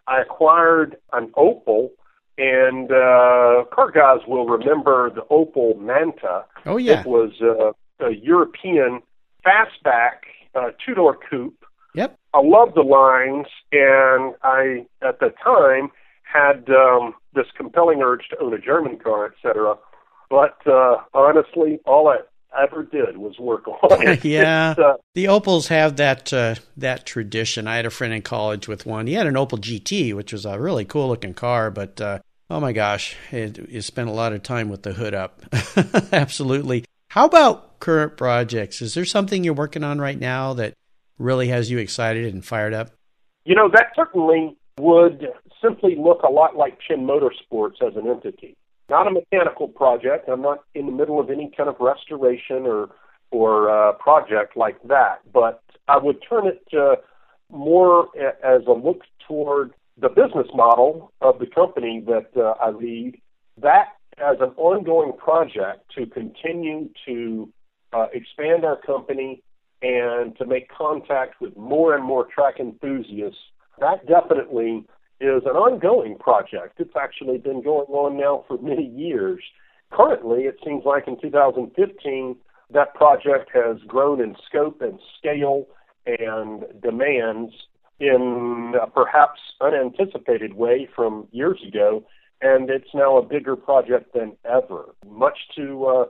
[0.06, 1.90] I acquired an Opel,
[2.36, 6.44] and uh, car guys will remember the Opel Manta.
[6.66, 7.00] Oh, yeah.
[7.00, 7.72] It was uh,
[8.04, 9.00] a European
[9.46, 11.64] fastback uh, two door coupe.
[11.94, 12.18] Yep.
[12.34, 15.90] I loved the lines, and I at the time
[16.22, 19.76] had um, this compelling urge to own a German car, etc.
[20.28, 22.18] But uh, honestly, all I
[22.58, 24.24] ever did was work on it.
[24.24, 24.74] Yeah.
[24.76, 27.66] Uh, The Opels have that uh, that tradition.
[27.66, 29.06] I had a friend in college with one.
[29.06, 32.18] He had an Opel GT, which was a really cool looking car, but uh,
[32.50, 35.42] oh my gosh, it, you spent a lot of time with the hood up.
[36.12, 36.84] Absolutely.
[37.10, 38.82] How about current projects?
[38.82, 40.74] Is there something you're working on right now that
[41.18, 42.90] really has you excited and fired up?
[43.44, 45.26] You know, that certainly would
[45.62, 48.56] simply look a lot like Chin Motorsports as an entity.
[48.88, 50.28] Not a mechanical project.
[50.28, 52.90] I'm not in the middle of any kind of restoration or
[53.32, 55.20] or uh, project like that.
[55.32, 56.96] But I would turn it uh,
[57.50, 62.70] more a- as a look toward the business model of the company that uh, I
[62.70, 63.20] lead.
[63.60, 67.52] That as an ongoing project to continue to
[67.92, 69.42] uh, expand our company
[69.82, 73.38] and to make contact with more and more track enthusiasts.
[73.78, 74.86] That definitely
[75.20, 76.78] is an ongoing project.
[76.78, 79.40] It's actually been going on now for many years.
[79.90, 82.36] Currently, it seems like in 2015,
[82.72, 85.66] that project has grown in scope and scale
[86.06, 87.52] and demands
[87.98, 92.04] in a perhaps unanticipated way from years ago,
[92.42, 94.94] and it's now a bigger project than ever.
[95.08, 96.04] Much to, uh,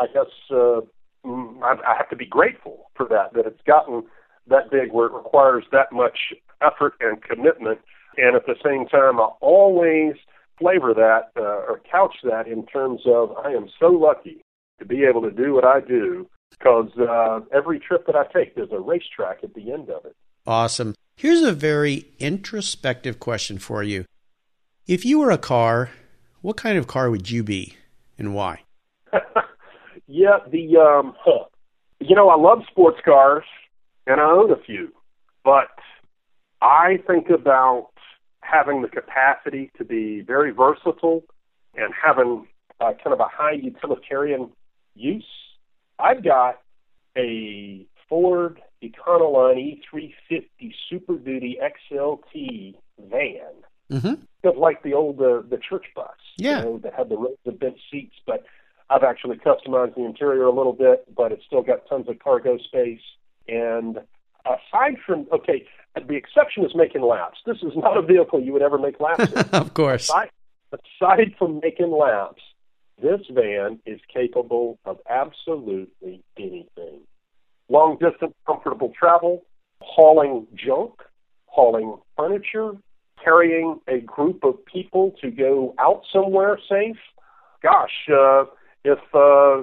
[0.00, 0.80] I guess, uh,
[1.24, 4.04] mm, I, I have to be grateful for that, that it's gotten
[4.46, 7.78] that big where it requires that much effort and commitment.
[8.16, 10.14] And at the same time, I always
[10.58, 14.44] flavor that uh, or couch that in terms of I am so lucky
[14.78, 18.54] to be able to do what I do because uh, every trip that I take,
[18.54, 20.14] there's a racetrack at the end of it.
[20.46, 20.94] Awesome.
[21.16, 24.04] Here's a very introspective question for you.
[24.86, 25.90] If you were a car,
[26.40, 27.76] what kind of car would you be
[28.18, 28.62] and why?
[30.06, 31.44] yeah, the um, huh.
[32.00, 33.44] you know I love sports cars
[34.06, 34.92] and I own a few,
[35.44, 35.70] but
[36.60, 37.91] I think about
[38.42, 41.24] having the capacity to be very versatile
[41.74, 42.46] and having
[42.80, 44.50] uh, kind of a high utilitarian
[44.94, 45.24] use.
[45.98, 46.60] I've got
[47.16, 51.58] a Ford Econoline E350 Super Duty
[51.90, 52.74] XLT
[53.10, 53.52] van
[53.90, 54.14] Mm-hmm.
[54.42, 56.58] Just like the old uh, the church bus, Yeah.
[56.60, 58.14] you know, that had the rows of bench seats.
[58.26, 58.44] But
[58.88, 62.56] I've actually customized the interior a little bit, but it's still got tons of cargo
[62.58, 63.02] space.
[63.48, 63.98] And
[64.46, 67.38] aside from okay, the exception is making laps.
[67.46, 69.38] This is not a vehicle you would ever make laps in.
[69.52, 70.08] of course.
[70.08, 70.30] aside,
[70.72, 72.42] aside from making laps,
[73.00, 77.00] this van is capable of absolutely anything.
[77.68, 79.44] Long distance, comfortable travel,
[79.80, 80.94] hauling junk,
[81.46, 82.72] hauling furniture,
[83.22, 86.96] carrying a group of people to go out somewhere safe.
[87.62, 88.44] Gosh, uh,
[88.84, 89.62] if uh,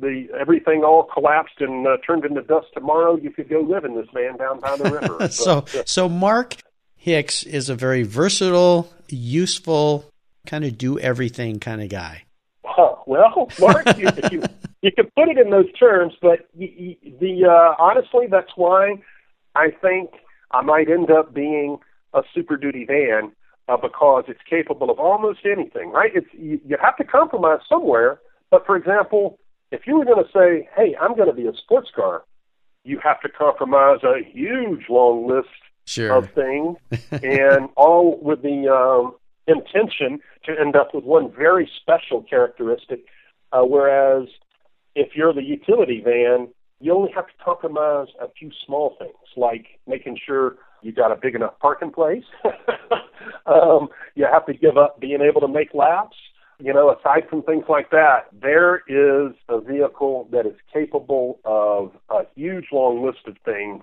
[0.00, 3.94] the everything all collapsed and uh, turned into dust tomorrow, you could go live in
[3.94, 5.16] this van down by the river.
[5.18, 6.56] But, so, uh, so Mark
[6.96, 10.04] Hicks is a very versatile, useful,
[10.46, 12.24] kind of do everything kind of guy.
[12.64, 12.94] Huh.
[13.06, 14.42] Well, Mark, you, you
[14.82, 16.96] you can put it in those terms, but the
[17.44, 18.96] uh, honestly, that's why
[19.54, 20.10] I think
[20.50, 21.78] I might end up being
[22.14, 23.32] a Super Duty van
[23.68, 25.90] uh, because it's capable of almost anything.
[25.90, 26.12] Right?
[26.14, 28.20] It's you, you have to compromise somewhere.
[28.50, 29.38] But for example,
[29.70, 32.24] if you were going to say, "Hey, I'm going to be a sports car,"
[32.84, 35.48] you have to compromise a huge long list
[35.86, 36.12] Sure.
[36.12, 36.76] of things,
[37.22, 39.16] and all with the um,
[39.48, 43.04] intention to end up with one very special characteristic.
[43.52, 44.28] Uh, whereas
[44.94, 46.48] if you're the utility van,
[46.80, 51.16] you only have to compromise a few small things, like making sure you got a
[51.16, 52.24] big enough parking place.
[53.46, 56.16] um, you have to give up being able to make laps.
[56.60, 61.92] You know, aside from things like that, there is a vehicle that is capable of
[62.10, 63.82] a huge long list of things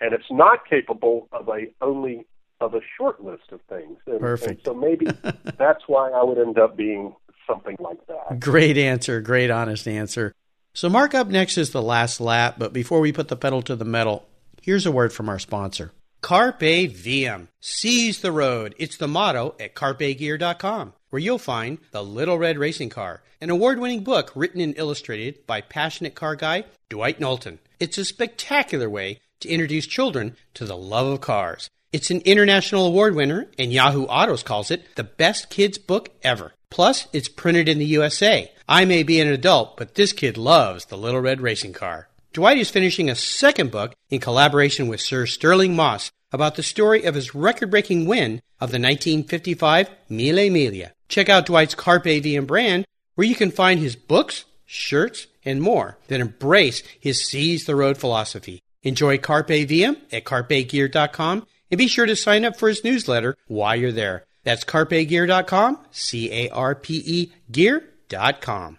[0.00, 2.26] and it's not capable of a only
[2.60, 3.98] of a short list of things.
[4.06, 4.50] And, Perfect.
[4.50, 5.06] and so maybe
[5.58, 7.14] that's why I would end up being
[7.46, 8.40] something like that.
[8.40, 9.20] Great answer.
[9.20, 10.34] Great, honest answer.
[10.74, 12.56] So, Mark, up next is the last lap.
[12.58, 14.26] But before we put the pedal to the metal,
[14.62, 17.48] here's a word from our sponsor Carpe Diem.
[17.60, 18.74] Seize the road.
[18.78, 23.78] It's the motto at carpegear.com, where you'll find The Little Red Racing Car, an award
[23.78, 27.58] winning book written and illustrated by passionate car guy Dwight Knowlton.
[27.78, 31.70] It's a spectacular way to introduce children to the love of cars.
[31.92, 36.52] It's an international award winner, and Yahoo Autos calls it the best kids book ever.
[36.70, 38.50] Plus, it's printed in the USA.
[38.68, 42.08] I may be an adult, but this kid loves the Little Red Racing Car.
[42.36, 47.02] Dwight is finishing a second book in collaboration with Sir Stirling Moss about the story
[47.04, 50.90] of his record breaking win of the 1955 Mille Miglia.
[51.08, 55.96] Check out Dwight's Carpe Diem brand, where you can find his books, shirts, and more
[56.08, 58.60] that embrace his Seize the Road philosophy.
[58.82, 63.76] Enjoy Carpe Diem at carpegear.com and be sure to sign up for his newsletter while
[63.76, 64.26] you're there.
[64.44, 68.76] That's carpegear.com, C A R P E gear.com.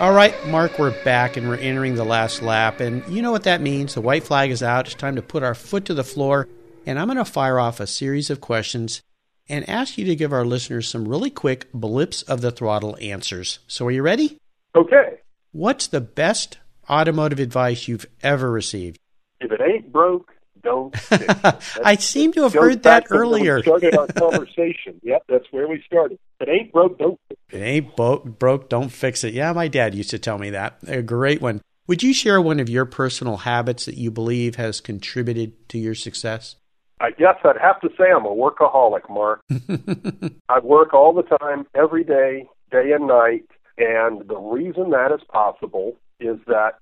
[0.00, 2.78] All right, Mark, we're back and we're entering the last lap.
[2.78, 3.94] And you know what that means.
[3.94, 4.86] The white flag is out.
[4.86, 6.46] It's time to put our foot to the floor.
[6.86, 9.02] And I'm going to fire off a series of questions
[9.48, 13.58] and ask you to give our listeners some really quick blips of the throttle answers.
[13.66, 14.38] So, are you ready?
[14.76, 15.18] Okay.
[15.50, 16.58] What's the best
[16.88, 19.00] automotive advice you've ever received?
[19.40, 20.32] If it ain't broke,
[20.68, 21.78] don't it.
[21.84, 23.56] I seem to have heard that earlier.
[23.56, 25.00] We started our conversation.
[25.02, 26.18] Yep, that's where we started.
[26.40, 29.34] It ain't broke, don't fix It ain't bo- broke, don't fix it.
[29.34, 30.78] Yeah, my dad used to tell me that.
[30.86, 31.62] A great one.
[31.86, 35.94] Would you share one of your personal habits that you believe has contributed to your
[35.94, 36.56] success?
[37.00, 39.42] I guess I'd have to say I'm a workaholic, Mark.
[40.48, 43.44] I work all the time, every day, day and night,
[43.78, 46.72] and the reason that is possible is that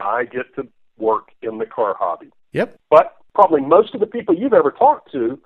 [0.00, 2.30] I get to work in the car hobby.
[2.52, 2.78] Yep.
[2.88, 5.38] But probably most of the people you've ever talked to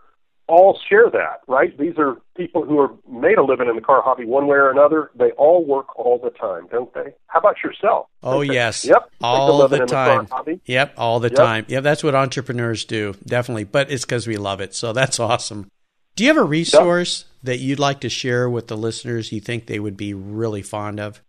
[0.48, 1.76] all share that, right?
[1.78, 4.70] These are people who are made a living in the car hobby one way or
[4.70, 5.10] another.
[5.14, 7.12] They all work all the time, don't they?
[7.26, 8.06] How about yourself?
[8.22, 8.54] Oh, Okay.
[8.54, 8.86] yes.
[8.86, 9.10] Yep.
[9.20, 10.26] All the time.
[10.30, 10.58] hobby.
[10.64, 11.36] Yep, all the Yep.
[11.36, 11.64] time.
[11.68, 13.64] Yep, that's what entrepreneurs do, definitely.
[13.64, 14.74] But it's because we love it.
[14.74, 15.68] So that's awesome.
[16.16, 19.66] Do you have a resource that you'd like to share with the listeners you think
[19.66, 21.20] they would be really fond of?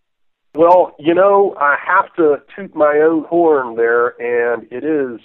[0.55, 5.19] Well, you know, I have to toot my own horn there, and it is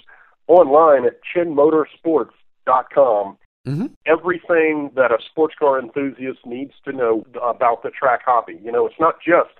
[0.49, 3.37] online at chinmotorsports.com.
[3.67, 3.87] Mm-hmm.
[4.05, 8.59] Everything that a sports car enthusiast needs to know about the track hobby.
[8.63, 9.51] You know, it's not just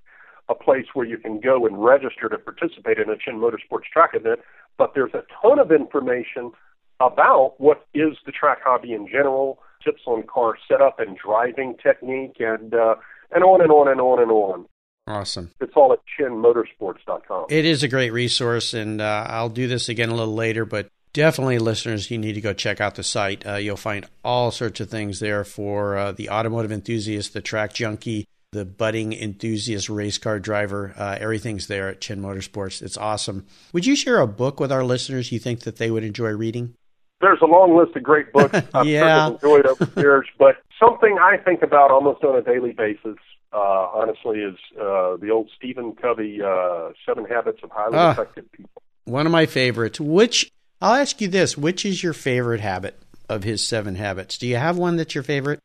[0.50, 4.12] a place where you can go and register to participate in a Chin Motorsports track
[4.14, 4.40] event,
[4.78, 6.52] but there's a ton of information
[7.00, 12.38] about what is the track hobby in general, tips on car setup and driving technique,
[12.40, 12.96] and uh,
[13.32, 14.66] and on and on and on and on.
[15.10, 15.52] Awesome.
[15.60, 17.48] It's all at chinmotorsports.com.
[17.50, 20.88] It is a great resource, and uh, I'll do this again a little later, but
[21.14, 23.46] definitely, listeners, you need to go check out the site.
[23.46, 27.74] Uh, you'll find all sorts of things there for uh, the automotive enthusiast, the track
[27.74, 30.94] junkie, the budding enthusiast race car driver.
[30.98, 32.82] Uh, everything's there at Chin Motorsports.
[32.82, 33.46] It's awesome.
[33.74, 36.76] Would you share a book with our listeners you think that they would enjoy reading?
[37.22, 39.28] there's a long list of great books I've Yeah.
[39.32, 43.18] enjoyed over the years, but something I think about almost on a daily basis,
[43.54, 48.12] uh, honestly, is uh, the old Stephen Covey uh, Seven Habits of Highly Ah.
[48.12, 48.82] Effective People.
[49.06, 50.00] One of my favorites.
[50.00, 54.38] Which I'll ask you this: Which is your favorite habit of his seven habits?
[54.38, 55.60] Do you have one that's your favorite?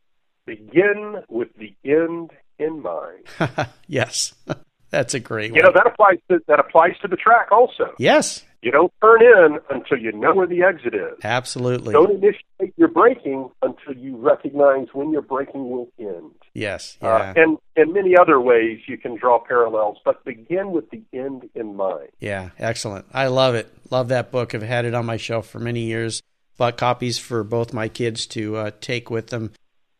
[0.46, 3.26] Begin with the end in mind.
[3.86, 4.34] yes,
[4.90, 5.56] that's a great one.
[5.56, 7.92] You know that applies to that applies to the track also.
[7.98, 11.18] yes, You don't turn in until you know where the exit is.
[11.22, 11.92] absolutely.
[11.92, 16.30] Don't initiate your braking until you recognize when your braking will end.
[16.54, 20.88] Yes, Uh, yeah, and in many other ways, you can draw parallels, but begin with
[20.90, 22.08] the end in mind.
[22.20, 22.50] yeah.
[22.58, 23.04] Excellent.
[23.12, 23.70] I love it.
[23.90, 24.54] Love that book.
[24.54, 26.22] I've had it on my shelf for many years.
[26.56, 29.52] Bought copies for both my kids to uh, take with them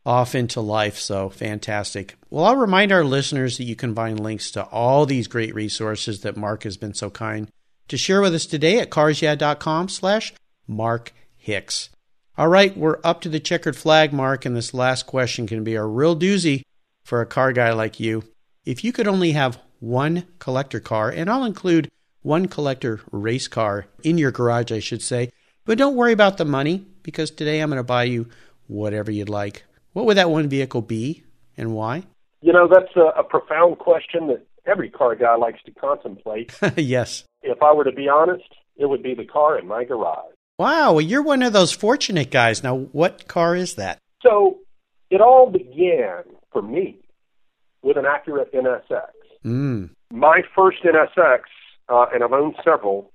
[0.06, 0.96] off into life.
[0.98, 2.14] So fantastic.
[2.30, 6.20] Well, I'll remind our listeners that you can find links to all these great resources
[6.20, 7.48] that Mark has been so kind
[7.88, 10.32] to share with us today at carsyeah.com slash
[10.66, 11.90] Mark Hicks.
[12.36, 15.74] All right, we're up to the checkered flag, Mark, and this last question can be
[15.74, 16.62] a real doozy
[17.04, 18.24] for a car guy like you.
[18.64, 21.90] If you could only have one collector car, and I'll include
[22.22, 25.30] one collector race car in your garage, I should say,
[25.64, 28.28] but don't worry about the money because today I'm going to buy you
[28.66, 29.64] whatever you'd like.
[29.92, 31.22] What would that one vehicle be
[31.56, 32.04] and why?
[32.40, 36.52] You know, that's a, a profound question that every car guy likes to contemplate.
[36.76, 37.24] yes.
[37.42, 40.32] if I were to be honest, it would be the car in my garage.
[40.58, 42.62] Wow, well, you're one of those fortunate guys.
[42.62, 43.98] Now, what car is that?
[44.22, 44.58] So
[45.10, 46.96] it all began for me
[47.82, 49.10] with an Acura NSX.
[49.44, 49.90] Mm.
[50.12, 51.40] My first NSX,
[51.88, 53.10] uh, and I've owned several,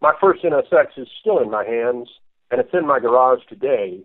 [0.00, 2.08] my first NSX is still in my hands,
[2.50, 4.04] and it's in my garage today.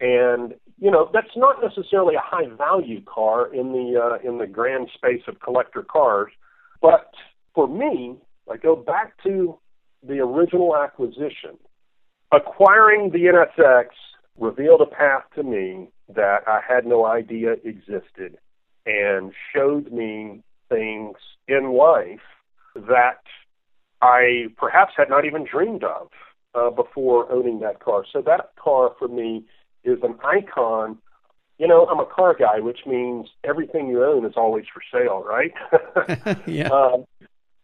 [0.00, 4.46] And you know that's not necessarily a high value car in the uh, in the
[4.46, 6.32] grand space of collector cars,
[6.82, 7.10] but
[7.54, 8.16] for me,
[8.50, 9.58] I go back to
[10.06, 11.56] the original acquisition.
[12.32, 13.86] Acquiring the NSX
[14.38, 18.36] revealed a path to me that I had no idea existed
[18.84, 21.16] and showed me things
[21.48, 22.20] in life
[22.74, 23.22] that
[24.02, 26.08] I perhaps had not even dreamed of
[26.54, 28.04] uh, before owning that car.
[28.12, 29.44] So that car for me
[29.84, 30.98] is an icon.
[31.58, 35.24] You know, I'm a car guy, which means everything you own is always for sale,
[35.24, 35.52] right?
[36.46, 36.68] yeah.
[36.68, 37.04] um,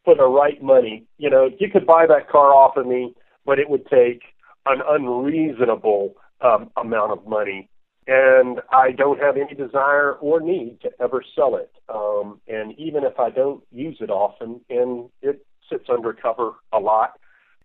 [0.05, 1.05] for the right money.
[1.19, 3.15] You know, you could buy that car off of me,
[3.45, 4.23] but it would take
[4.67, 7.69] an unreasonable um, amount of money.
[8.07, 11.71] And I don't have any desire or need to ever sell it.
[11.89, 17.19] Um, and even if I don't use it often, and it sits undercover a lot,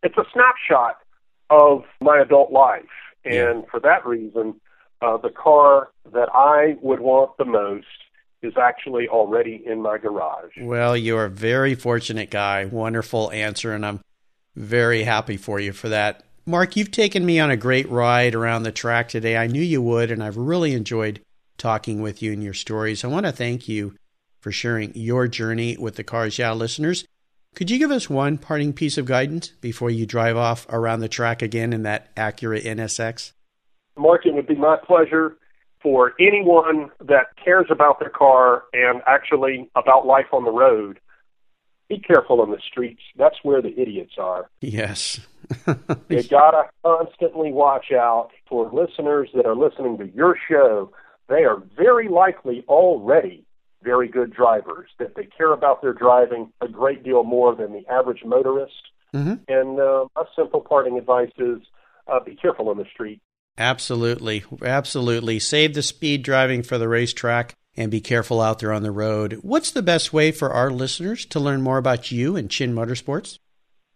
[0.03, 0.97] it's a snapshot
[1.49, 2.83] of my adult life.
[3.25, 4.59] And for that reason,
[5.01, 7.87] uh, the car that I would want the most
[8.41, 10.51] is actually already in my garage.
[10.59, 12.65] Well, you're a very fortunate guy.
[12.65, 14.01] Wonderful answer, and I'm
[14.55, 16.23] very happy for you for that.
[16.45, 19.35] Mark, you've taken me on a great ride around the track today.
[19.35, 21.21] I knew you would, and I've really enjoyed
[21.57, 23.03] talking with you and your stories.
[23.03, 23.95] I want to thank you
[24.39, 27.05] for sharing your journey with the Cars Yeah listeners.
[27.55, 31.07] Could you give us one parting piece of guidance before you drive off around the
[31.07, 33.31] track again in that Acura NSX?
[33.97, 35.37] Mark, it would be my pleasure
[35.81, 40.99] for anyone that cares about their car and actually about life on the road.
[41.87, 43.01] Be careful on the streets.
[43.15, 44.49] That's where the idiots are.
[44.61, 45.21] Yes.
[46.09, 50.91] You gotta constantly watch out for listeners that are listening to your show.
[51.29, 53.44] They are very likely already
[53.85, 57.85] very good drivers, that they care about their driving a great deal more than the
[57.89, 58.73] average motorist.
[59.13, 59.39] Mhm.
[59.47, 61.59] And uh, my simple parting advice is
[62.07, 63.21] uh, be careful on the street.
[63.57, 64.43] Absolutely.
[64.61, 65.39] Absolutely.
[65.39, 69.39] Save the speed driving for the racetrack and be careful out there on the road.
[69.41, 73.39] What's the best way for our listeners to learn more about you and Chin Motorsports?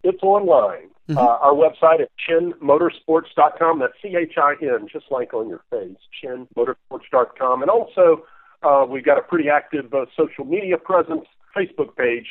[0.04, 0.90] It's online.
[1.10, 1.18] Mhm.
[1.18, 3.80] Uh, our website at chinmotorsports.com.
[3.80, 7.62] That's C H I N, just like on your face, chinmotorsports.com.
[7.62, 8.24] And also,
[8.64, 12.28] uh, we've got a pretty active uh, social media presence, Facebook page,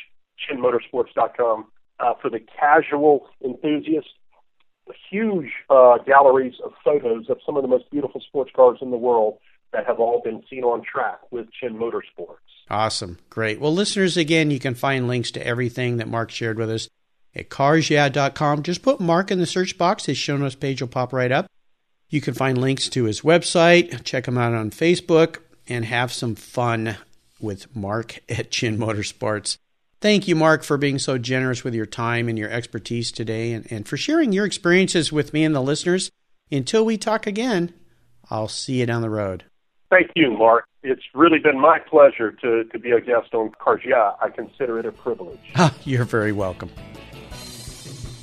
[0.49, 1.65] chinmotorsports.com,
[1.99, 4.07] uh, for the casual enthusiast.
[5.11, 8.97] Huge uh, galleries of photos of some of the most beautiful sports cars in the
[8.97, 9.37] world
[9.71, 12.37] that have all been seen on track with Chin Motorsports.
[12.71, 13.19] Awesome.
[13.29, 13.59] Great.
[13.59, 16.89] Well, listeners, again, you can find links to everything that Mark shared with us
[17.35, 18.63] at carsyeah.com.
[18.63, 20.05] Just put Mark in the search box.
[20.05, 21.47] His show notes page will pop right up.
[22.09, 25.37] You can find links to his website, check him out on Facebook,
[25.69, 26.97] and have some fun
[27.39, 29.57] with Mark at Chin Motorsports.
[30.01, 33.69] Thank you, Mark, for being so generous with your time and your expertise today and,
[33.69, 36.09] and for sharing your experiences with me and the listeners.
[36.51, 37.73] Until we talk again,
[38.29, 39.43] I'll see you down the road.
[39.89, 40.65] Thank you, Mark.
[40.83, 44.13] It's really been my pleasure to, to be a guest on Cars Yeah.
[44.21, 45.39] I consider it a privilege.
[45.83, 46.69] You're very welcome.